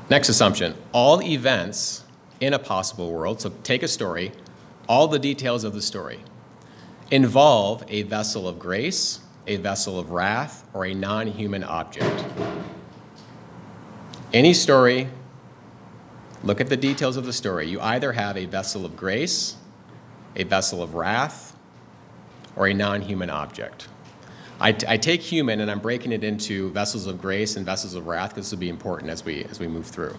[0.09, 2.03] Next assumption all events
[2.41, 4.33] in a possible world, so take a story,
[4.89, 6.19] all the details of the story,
[7.11, 12.25] involve a vessel of grace, a vessel of wrath, or a non human object.
[14.33, 15.07] Any story,
[16.43, 17.67] look at the details of the story.
[17.67, 19.55] You either have a vessel of grace,
[20.35, 21.55] a vessel of wrath,
[22.55, 23.87] or a non human object.
[24.59, 28.05] I, I take human and I'm breaking it into vessels of grace and vessels of
[28.05, 30.15] wrath because this will be important as we, as we move through.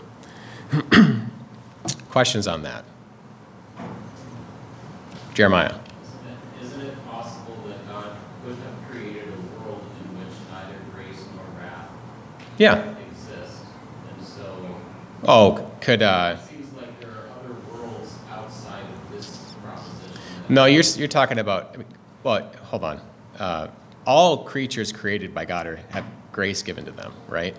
[2.11, 2.85] Questions on that?
[5.35, 5.75] Jeremiah.
[6.61, 11.45] Isn't it possible that God could have created a world in which neither grace nor
[11.63, 11.89] wrath
[12.59, 12.95] Yeah.
[13.11, 13.63] exist?
[14.17, 14.77] And so,
[15.25, 16.37] Oh, could, uh,
[16.77, 20.15] like there are other worlds outside of this proposition.
[20.49, 21.77] no, you're, you're talking about,
[22.23, 23.01] well, hold on.
[23.39, 23.69] Uh,
[24.07, 27.57] all creatures created by God are, have grace given to them, right?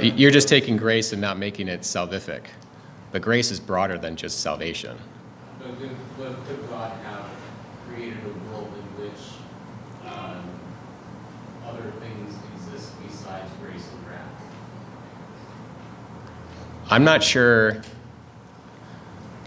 [0.00, 2.42] You're just taking grace and not making it salvific.
[3.10, 4.96] But grace is broader than just salvation.
[5.58, 7.24] But could, but could God have
[7.88, 10.44] created a world in which, um,
[11.66, 14.07] other things exist besides grace and?
[16.90, 17.82] I'm not sure.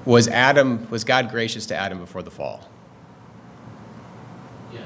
[0.05, 2.67] Was Adam, was God gracious to Adam before the fall?
[4.73, 4.83] Yes,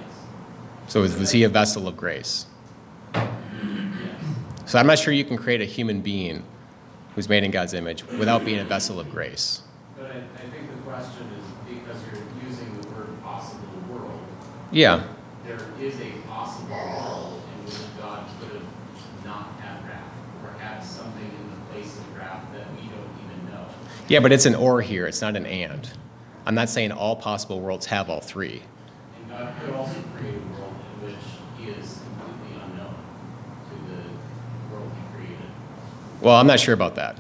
[0.88, 2.46] So was, was he a vessel of grace?
[3.14, 3.26] yes.
[4.66, 6.44] So I'm not sure you can create a human being
[7.16, 9.62] who's made in God's image without being a vessel of grace.
[9.98, 14.20] But I, I think the question is, because you're using the word possible world,
[14.72, 15.04] Yeah,
[15.46, 20.12] there is a possible world in which God could have not had wrath,
[20.44, 23.66] or had something in the place of wrath that we don't even know.
[24.08, 25.08] Yeah, but it's an or here.
[25.08, 25.90] It's not an and.
[26.46, 28.62] I'm not saying all possible worlds have all three.
[29.22, 31.16] And God could also create a world in which
[31.58, 32.96] he is completely unknown
[33.70, 35.50] to the world he created.
[36.22, 37.20] Well, I'm not sure about that.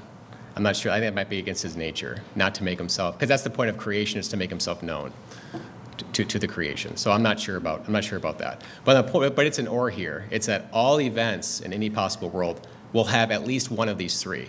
[0.56, 0.92] I'm not sure.
[0.92, 3.50] I think it might be against his nature, not to make himself, because that's the
[3.50, 5.12] point of creation is to make himself known,
[6.14, 6.96] to, to, the creation.
[6.96, 8.62] So I'm not sure about I'm not sure about that.
[8.86, 10.26] But the point, but it's an or here.
[10.30, 14.22] It's that all events in any possible world will have at least one of these
[14.22, 14.48] three.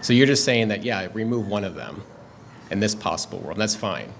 [0.00, 2.02] So you're just saying that yeah, remove one of them
[2.70, 3.52] in this possible world.
[3.52, 4.12] And that's fine.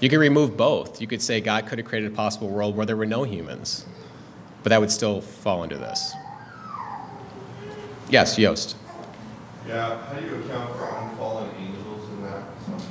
[0.00, 1.00] You could remove both.
[1.00, 3.86] You could say God could have created a possible world where there were no humans,
[4.62, 6.12] but that would still fall into this.
[8.10, 8.76] Yes, Yost.
[9.66, 12.90] Yeah, how do you account for unfallen angels in that assumption?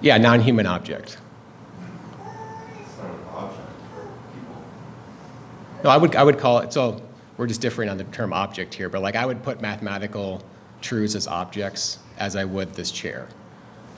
[0.00, 1.18] Yeah, non-human object.
[2.80, 3.68] It's not an object
[4.34, 4.56] people.
[5.84, 7.00] No, I would, I would call it, so
[7.36, 10.42] we're just differing on the term object here, but like I would put mathematical
[10.84, 13.26] truths as objects as I would this chair,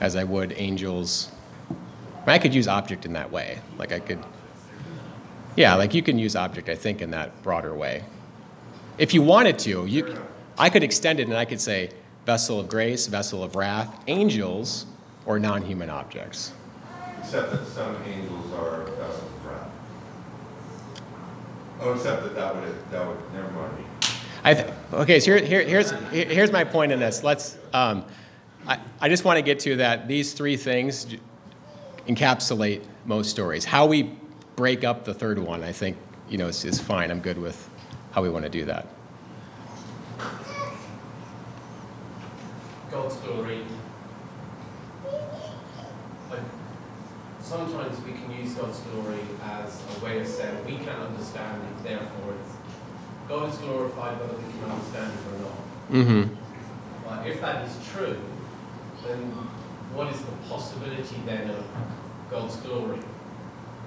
[0.00, 1.30] as I would angels.
[2.26, 3.58] I could use object in that way.
[3.76, 4.18] Like I could,
[5.54, 8.04] yeah, like you can use object, I think, in that broader way.
[8.98, 10.16] If you wanted to, you,
[10.58, 11.90] I could extend it and I could say
[12.24, 14.86] vessel of grace, vessel of wrath, angels,
[15.26, 16.52] or non human objects.
[17.20, 19.70] Except that some angels are vessels of wrath.
[21.80, 23.78] Oh, except that that would, that would, never mind.
[23.78, 23.84] Me.
[24.44, 27.22] I th- okay, so here, here, here's, here's my point in this.
[27.22, 28.04] Let's, um,
[28.66, 31.06] I, I just want to get to that these three things
[32.08, 33.64] encapsulate most stories.
[33.64, 34.12] How we
[34.54, 35.96] break up the third one, I think,
[36.28, 37.10] you know, is, is fine.
[37.10, 37.68] I'm good with
[38.12, 38.86] how we want to do that.
[42.90, 43.62] God's glory.
[46.30, 46.40] Like,
[47.40, 51.82] sometimes we can use God's glory as a way of saying we can't understand it,
[51.84, 52.65] therefore it's
[53.28, 55.58] God is glorified whether we can understand it or not.
[55.90, 57.08] Mm-hmm.
[57.08, 58.18] Like, if that is true,
[59.06, 59.18] then
[59.94, 61.64] what is the possibility then of
[62.30, 63.00] God's glory?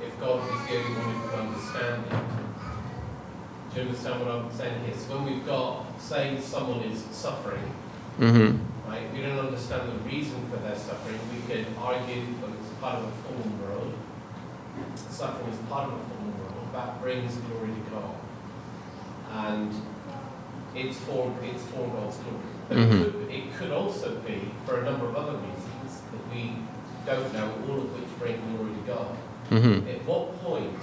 [0.04, 3.74] If God is the only one who can understand it.
[3.74, 4.96] Do you understand what I'm saying here?
[4.96, 7.72] So when we've got, say someone is suffering,
[8.20, 8.90] Mm-hmm.
[8.90, 12.96] right, we don't understand the reason for their suffering, we could argue that it's part
[13.00, 13.94] of a fallen world.
[15.10, 18.16] Suffering is part of a fallen world, that brings glory to God.
[19.34, 19.72] And
[20.76, 22.38] it's for, it's for God's glory.
[22.68, 23.04] But it Mhm.
[23.04, 26.58] could- It could also be for a number of other reasons that we
[27.06, 29.16] don't know, all of which bring glory to God.
[29.52, 29.88] Mm-hmm.
[29.88, 30.78] At what point,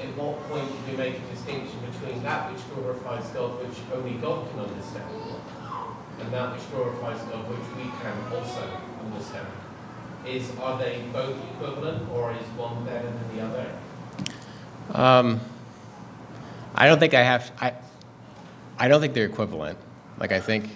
[0.00, 4.14] at what point do we make a distinction between that which glorifies God, which only
[4.18, 5.10] God can understand,
[6.20, 8.62] and that which glorifies God, which we can also
[9.04, 9.46] understand?
[10.26, 13.66] Is, are they both equivalent, or is one better than the other?
[14.94, 15.40] Um,
[16.74, 17.50] I don't think I have.
[17.60, 17.74] I,
[18.78, 19.78] I don't think they're equivalent.
[20.18, 20.70] Like I think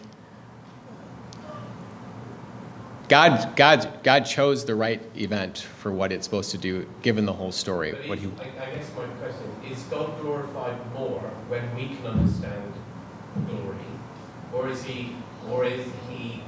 [3.08, 7.32] God, God, God chose the right event for what it's supposed to do, given the
[7.32, 7.92] whole story.
[7.92, 11.94] But What is, he, I, I guess my question, is God glorified more when we
[11.94, 12.72] can understand
[13.48, 13.76] glory?
[14.52, 15.14] Or is he,
[15.48, 16.42] or is he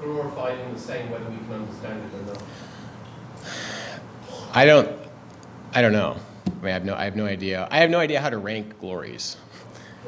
[0.00, 2.42] glorified in the same whether we can understand it or not?
[4.52, 4.96] I don't,
[5.74, 6.18] I don't know.
[6.48, 7.68] I mean, I have no, I have no idea.
[7.70, 9.36] I have no idea how to rank glories.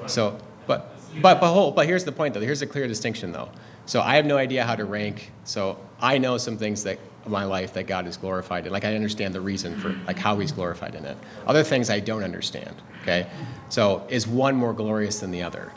[0.07, 2.41] So, but, but, but, hold, but here's the point though.
[2.41, 3.51] Here's a clear distinction though.
[3.87, 5.33] So I have no idea how to rank.
[5.45, 8.73] So I know some things that my life that God is glorified in.
[8.73, 11.17] Like I understand the reason for like how He's glorified in it.
[11.47, 12.75] Other things I don't understand.
[13.03, 13.27] Okay.
[13.69, 15.73] So is one more glorious than the other?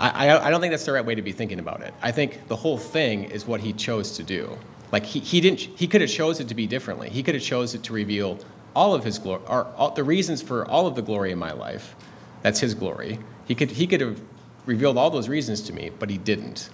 [0.00, 1.94] I, I, I don't think that's the right way to be thinking about it.
[2.02, 4.56] I think the whole thing is what He chose to do.
[4.92, 5.60] Like he, he didn't.
[5.60, 7.08] He could have chose it to be differently.
[7.08, 8.38] He could have chose it to reveal
[8.74, 11.52] all of His glory, or all, the reasons for all of the glory in my
[11.52, 11.94] life.
[12.42, 13.18] That's His glory.
[13.46, 14.20] He could he could have
[14.66, 16.70] revealed all those reasons to me, but He didn't.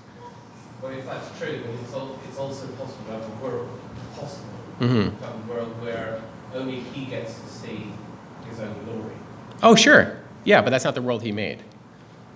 [0.82, 3.68] Well, if that's true, then it's, al- it's also possible to have a world,
[4.16, 4.44] possible,
[4.80, 5.18] Mhm.
[5.18, 6.20] to have a world where
[6.54, 7.90] only he gets to see
[8.48, 9.14] his own glory.
[9.62, 11.58] Oh sure, yeah, but that's not the world He made.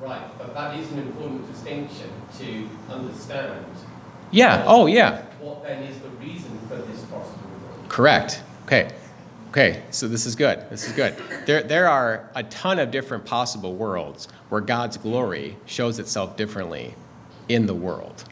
[0.01, 3.65] Right, but that is an important distinction to understand.
[4.33, 4.65] Yeah.
[4.67, 5.23] Oh yeah.
[5.41, 7.89] What then is the reason for this possible world?
[7.89, 8.43] Correct.
[8.67, 8.91] Okay.
[9.53, 10.65] Okay, so this is good.
[10.71, 11.15] This is good.
[11.45, 16.95] There, there are a ton of different possible worlds where God's glory shows itself differently
[17.51, 18.25] in the world,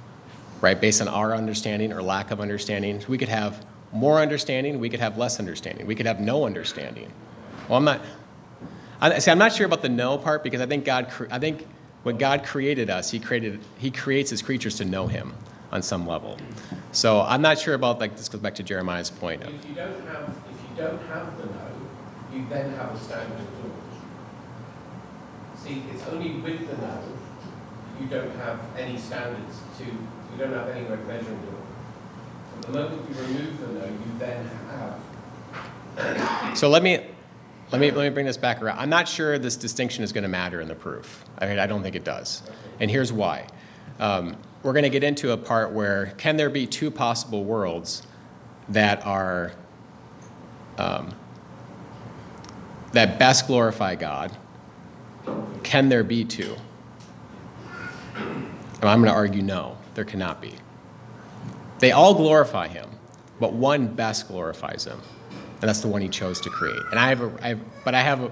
[0.62, 0.80] right?
[0.80, 3.04] Based on our understanding or lack of understanding.
[3.06, 7.12] We could have more understanding, we could have less understanding, we could have no understanding.
[7.68, 8.00] Well, I'm not,
[9.02, 11.66] I, see, I'm not sure about the no part because I think God, I think
[12.02, 15.34] when God created us, He created, He creates His creatures to know Him
[15.70, 16.38] on some level.
[16.92, 19.42] So I'm not sure about like this goes back to Jeremiah's point.
[19.44, 19.74] You
[20.80, 21.66] don't have, the no,
[22.32, 23.76] you then have a standard glory.
[25.56, 27.02] See, it's only with the no,
[28.00, 31.56] you don't have any standards to, you don't have any way of measuring glory.
[32.52, 34.50] From the moment you remove the no, you then
[35.96, 37.06] have So let me,
[37.72, 38.78] let me, let me bring this back around.
[38.78, 41.24] I'm not sure this distinction is going to matter in the proof.
[41.38, 42.42] I mean, I don't think it does.
[42.80, 43.46] And here's why.
[43.98, 48.02] Um, we're going to get into a part where can there be two possible worlds
[48.68, 49.52] that are
[50.80, 51.14] um,
[52.92, 54.36] that best glorify God,
[55.62, 56.56] can there be two?
[58.16, 60.54] And I'm going to argue no, there cannot be.
[61.78, 62.88] They all glorify him,
[63.38, 64.98] but one best glorifies him,
[65.30, 66.82] and that's the one he chose to create.
[66.90, 68.30] And I have, a, I have but I have, a,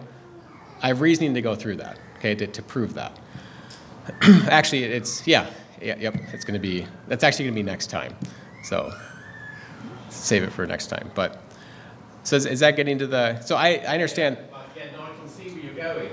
[0.82, 3.18] I have reasoning to go through that, okay, to, to prove that.
[4.48, 6.14] actually, it's yeah, yeah, yep.
[6.32, 8.16] It's going to be that's actually going to be next time,
[8.64, 8.92] so
[10.08, 11.10] save it for next time.
[11.14, 11.47] But
[12.28, 13.40] so is, is that getting to the?
[13.40, 14.36] So I, I understand.
[14.50, 16.10] But yeah, no, I can see where you're going.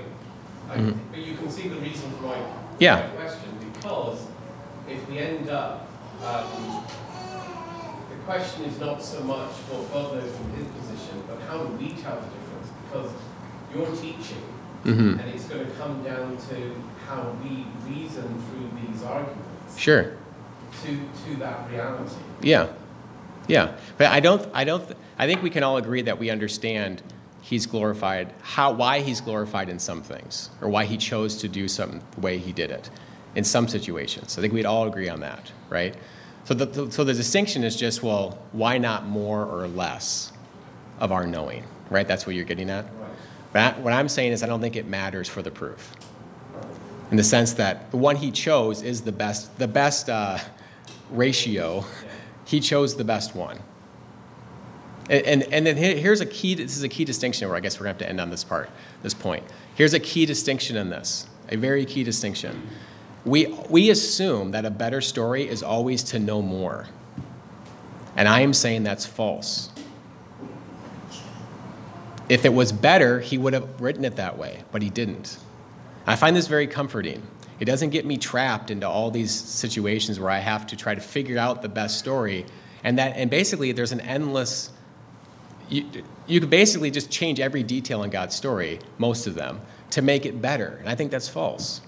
[0.70, 0.98] I, Mhm.
[1.10, 2.38] But you can see the reason for my,
[2.78, 2.96] Yeah.
[2.96, 4.20] my question, because
[4.88, 5.86] if we end up,
[6.24, 6.84] um,
[8.10, 11.68] the question is not so much what God knows from his position, but how do
[11.76, 12.68] we tell the difference?
[12.88, 13.10] Because
[13.74, 14.42] you're teaching,
[14.84, 15.20] Mhm.
[15.20, 16.56] and it's going to come down to
[17.06, 20.12] how we reason through these arguments Sure.
[20.82, 20.88] to,
[21.24, 22.16] to that reality.
[22.40, 22.68] Yeah,
[23.48, 24.42] yeah, but I don't.
[24.54, 24.82] I don't.
[25.18, 27.02] I think we can all agree that we understand
[27.40, 28.32] he's glorified.
[28.42, 28.72] How?
[28.72, 32.38] Why he's glorified in some things, or why he chose to do something the way
[32.38, 32.90] he did it,
[33.34, 34.36] in some situations.
[34.36, 35.94] I think we'd all agree on that, right?
[36.44, 40.32] So the, so the distinction is just well, why not more or less
[41.00, 42.06] of our knowing, right?
[42.06, 42.86] That's what you're getting at.
[43.52, 45.92] But what I'm saying is, I don't think it matters for the proof.
[47.10, 50.38] In the sense that the one he chose is the best, the best uh,
[51.10, 51.84] ratio.
[52.44, 53.58] He chose the best one.
[55.08, 57.84] And, and, then here's a key, this is a key distinction where I guess we're
[57.84, 58.70] going to have to end on this part,
[59.02, 59.44] this point.
[59.76, 62.68] Here's a key distinction in this, a very key distinction.
[63.24, 66.88] We, we assume that a better story is always to know more.
[68.16, 69.70] And I am saying that's false.
[72.28, 75.38] If it was better, he would have written it that way, but he didn't.
[76.06, 77.22] I find this very comforting.
[77.60, 81.00] It doesn't get me trapped into all these situations where I have to try to
[81.00, 82.44] figure out the best story.
[82.82, 84.70] And that and basically there's an endless
[85.68, 85.84] you,
[86.26, 90.26] you could basically just change every detail in God's story, most of them, to make
[90.26, 90.76] it better.
[90.80, 91.80] And I think that's false.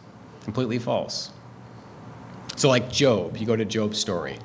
[0.44, 1.30] Completely false.
[2.56, 4.38] So like Job, you go to Job's story.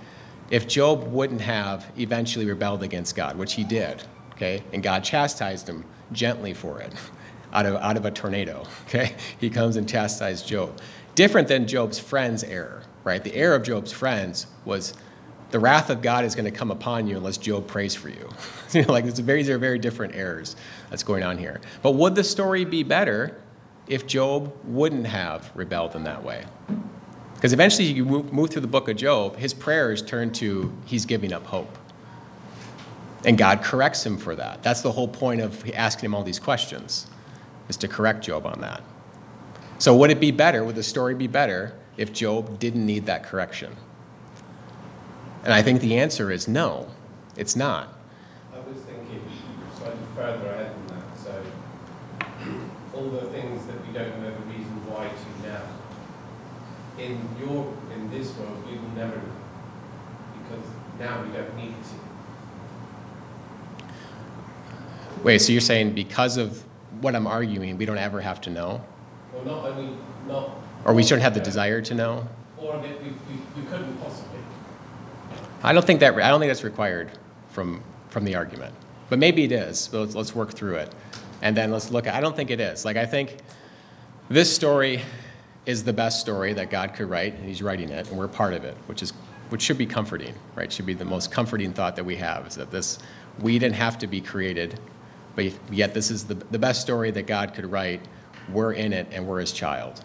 [0.51, 5.67] If Job wouldn't have eventually rebelled against God, which he did, okay, and God chastised
[5.67, 6.93] him gently for it,
[7.53, 10.79] out of, out of a tornado, okay, he comes and chastised Job.
[11.15, 13.23] Different than Job's friend's error, right?
[13.23, 14.93] The error of Job's friends was
[15.53, 18.27] the wrath of God is going to come upon you unless Job prays for you.
[18.71, 20.55] you know, like it's very, these are very different errors
[20.89, 21.61] that's going on here.
[21.83, 23.39] But would the story be better
[23.85, 26.45] if Job wouldn't have rebelled in that way?
[27.35, 31.05] Because eventually you move, move through the book of Job, his prayers turn to he's
[31.05, 31.77] giving up hope.
[33.23, 34.63] And God corrects him for that.
[34.63, 37.05] That's the whole point of asking him all these questions,
[37.69, 38.81] is to correct Job on that.
[39.77, 43.23] So would it be better, would the story be better if Job didn't need that
[43.23, 43.75] correction?
[45.43, 46.87] And I think the answer is no,
[47.35, 47.97] it's not.
[48.53, 49.21] I was thinking
[49.77, 51.43] slightly further ahead than that, so
[52.93, 55.61] all the things that we don't know the reason why to now.
[56.97, 59.23] In your, in this world, we will never know,
[60.43, 60.65] because
[60.99, 61.95] now we don't need to.
[65.23, 66.63] Wait, so you're saying because of
[67.01, 68.81] what I'm arguing, we don't ever have to know?
[69.33, 70.51] Well, not only, not.
[70.85, 72.27] Or we shouldn't have the desire to know?
[72.57, 74.39] Or that we, we, we couldn't possibly.
[75.63, 77.11] I don't think that, I don't think that's required
[77.49, 78.75] from, from the argument.
[79.09, 80.93] But maybe it is, but let's, let's work through it.
[81.41, 82.85] And then let's look, at, I don't think it is.
[82.85, 83.37] Like, I think
[84.29, 85.01] this story
[85.65, 88.53] is the best story that God could write, and he's writing it, and we're part
[88.53, 89.11] of it, which is,
[89.49, 90.71] which should be comforting, right?
[90.71, 92.99] Should be the most comforting thought that we have, is that this,
[93.39, 94.79] we didn't have to be created,
[95.35, 98.01] but yet this is the, the best story that God could write.
[98.51, 100.03] We're in it, and we're his child.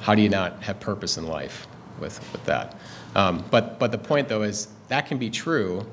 [0.00, 1.66] How do you not have purpose in life
[1.98, 2.76] with, with that?
[3.16, 5.86] Um, but, but the point, though, is that can be true,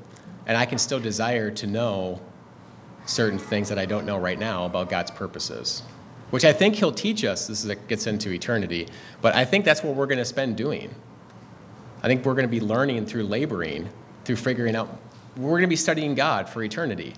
[0.46, 2.20] and I can still desire to know
[3.06, 5.82] certain things that I don't know right now about God's purposes,
[6.30, 7.46] which I think He'll teach us.
[7.46, 8.88] This is, it gets into eternity,
[9.22, 10.94] but I think that's what we're going to spend doing.
[12.02, 13.88] I think we're going to be learning through laboring,
[14.26, 14.94] through figuring out,
[15.38, 17.14] we're going to be studying God for eternity.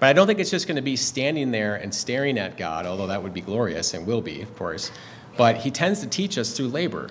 [0.00, 2.84] But I don't think it's just going to be standing there and staring at God,
[2.84, 4.90] although that would be glorious and will be, of course.
[5.36, 7.10] But He tends to teach us through labor,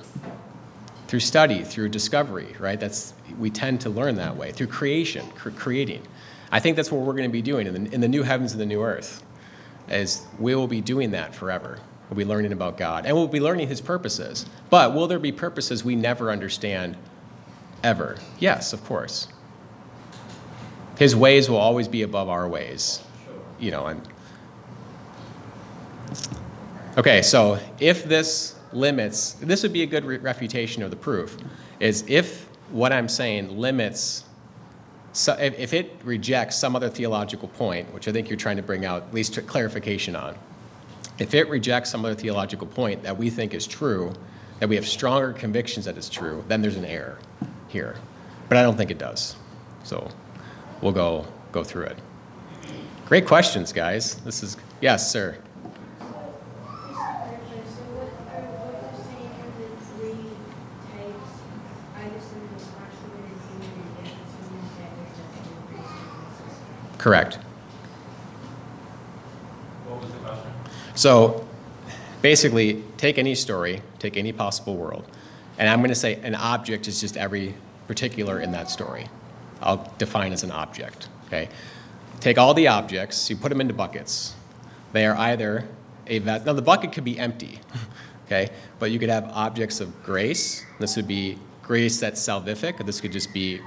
[1.08, 2.80] through study, through discovery, right?
[2.80, 6.02] That's, we tend to learn that way, through creation, cr- creating.
[6.52, 8.52] I think that's what we're going to be doing in the, in the new heavens
[8.54, 9.24] and the new earth,
[9.90, 11.80] is we will be doing that forever.
[12.10, 14.46] We'll be learning about God, and we'll be learning His purposes.
[14.70, 16.98] But will there be purposes we never understand
[17.84, 18.18] ever?
[18.40, 19.28] Yes, of course.
[20.98, 23.04] His ways will always be above our ways,
[23.60, 23.88] you know.
[23.88, 24.02] And
[26.98, 31.38] okay, so if this limits, this would be a good re- refutation of the proof,
[31.80, 34.24] is if what I'm saying limits
[35.14, 38.62] so if, if it rejects some other theological point, which I think you're trying to
[38.62, 40.36] bring out at least clarification on,
[41.20, 44.12] if it rejects some other theological point that we think is true,
[44.60, 47.18] that we have stronger convictions that it's true, then there's an error
[47.70, 47.96] here.
[48.50, 49.38] But I don't think it does.
[49.84, 50.10] So
[50.82, 51.98] we'll go go through it.
[53.06, 54.16] Great questions, guys.
[54.16, 55.38] This is yes, sir.
[56.00, 56.06] So,
[56.86, 60.26] just to clarify, so what are, what you're saying are the three
[60.90, 61.34] types,
[61.96, 65.96] I assume the postulated human and Jefferson and Taylor, Justin and Priest.
[67.06, 67.36] Correct.
[69.86, 70.52] What was the question?
[70.96, 71.48] So
[72.24, 75.06] basically, take any story, take any possible world,
[75.60, 77.54] and I'm going to say an object is just every
[77.88, 79.06] particular in that story.
[79.62, 81.48] I'll define as an object, okay?
[82.22, 84.34] Take all the objects, you put them into buckets.
[84.92, 85.68] They are either
[86.08, 87.60] a ves- now the bucket could be empty,
[88.26, 88.50] okay?
[88.80, 90.66] But you could have objects of grace.
[90.80, 92.84] This would be grace that's salvific.
[92.84, 93.62] This could just be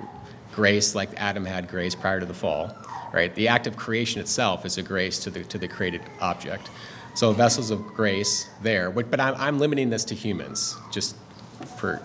[0.53, 2.74] grace like Adam had grace prior to the fall,
[3.13, 3.35] right?
[3.35, 6.71] The act of creation itself is a grace to the, to the created object.
[7.15, 11.17] So vessels of grace there, but, I'm, I'm limiting this to humans, just
[11.77, 12.01] for,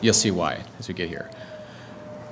[0.00, 1.30] you'll see why as we get here.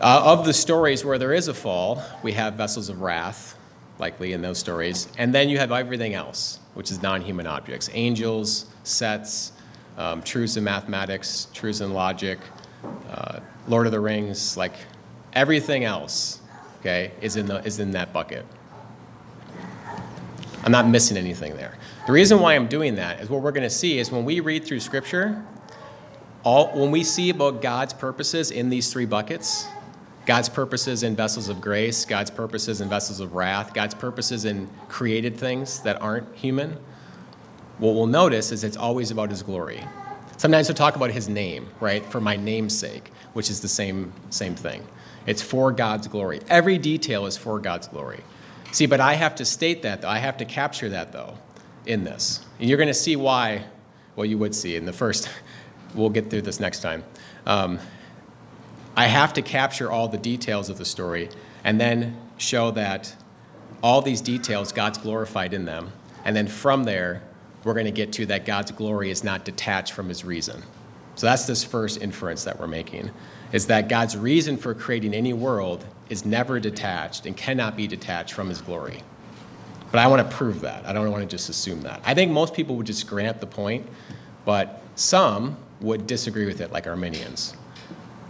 [0.01, 3.57] Uh, of the stories where there is a fall, we have vessels of wrath,
[4.01, 8.66] likely in those stories, and then you have everything else, which is non-human objects, angels,
[8.82, 9.53] sets,
[9.97, 12.40] um, truths in mathematics, truths in logic,
[13.11, 13.38] uh,
[13.68, 14.74] Lord of the Rings, like
[15.34, 16.40] everything else,
[16.83, 18.45] okay, is in the is in that bucket.
[20.64, 21.76] I'm not missing anything there.
[22.07, 24.41] The reason why I'm doing that is what we're going to see is when we
[24.41, 25.45] read through Scripture,
[26.45, 29.66] all when we see about God's purposes in these three buckets,
[30.26, 34.68] God's purposes in vessels of grace, God's purposes in vessels of wrath, God's purposes in
[34.89, 36.76] created things that aren't human,
[37.78, 39.83] what we'll notice is it's always about His glory.
[40.37, 42.05] Sometimes we'll talk about His name, right?
[42.07, 44.87] For my name's sake, which is the same same thing.
[45.26, 46.40] It's for God's glory.
[46.48, 48.22] Every detail is for God's glory.
[48.72, 50.08] See, but I have to state that, though.
[50.08, 51.34] I have to capture that, though,
[51.86, 52.44] in this.
[52.58, 53.64] And you're going to see why,
[54.16, 55.28] well, you would see in the first,
[55.94, 57.04] we'll get through this next time.
[57.46, 57.78] Um,
[58.96, 61.28] I have to capture all the details of the story
[61.64, 63.14] and then show that
[63.82, 65.92] all these details, God's glorified in them.
[66.24, 67.22] And then from there,
[67.64, 70.62] we're going to get to that God's glory is not detached from his reason.
[71.14, 73.10] So that's this first inference that we're making
[73.53, 78.32] is that God's reason for creating any world is never detached and cannot be detached
[78.32, 79.03] from his glory.
[79.90, 80.86] But I want to prove that.
[80.86, 82.00] I don't want to just assume that.
[82.05, 83.86] I think most people would just grant the point,
[84.44, 87.55] but some would disagree with it, like Arminians.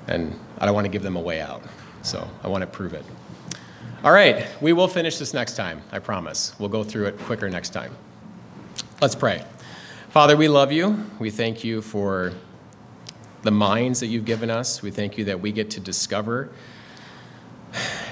[0.09, 1.63] And I don't want to give them a way out.
[2.03, 3.05] So I want to prove it.
[4.03, 6.59] All right, we will finish this next time, I promise.
[6.59, 7.95] We'll go through it quicker next time.
[9.01, 9.45] Let's pray.
[10.11, 11.07] Father, we love you.
[11.21, 12.33] We thank you for
[13.43, 14.83] the minds that you've given us.
[14.83, 16.51] We thank you that we get to discover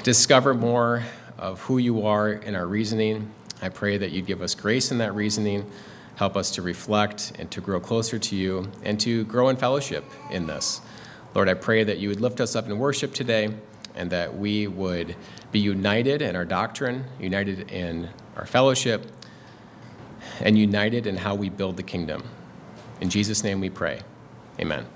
[0.02, 1.04] discover more
[1.38, 3.30] of who you are in our reasoning.
[3.62, 5.70] I pray that you give us grace in that reasoning,
[6.16, 10.04] help us to reflect and to grow closer to you and to grow in fellowship
[10.30, 10.80] in this.
[11.34, 13.54] Lord, I pray that you would lift us up in worship today
[13.94, 15.14] and that we would
[15.52, 19.06] be united in our doctrine, united in our fellowship,
[20.40, 22.22] and united in how we build the kingdom.
[23.00, 24.00] In Jesus' name we pray.
[24.58, 24.86] Amen.